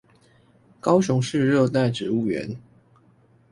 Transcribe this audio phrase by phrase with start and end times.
[0.79, 2.57] 高雄市熱帶植物園